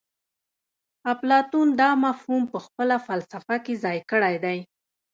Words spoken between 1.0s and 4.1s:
اپلاتون دا مفهوم په خپله فلسفه کې ځای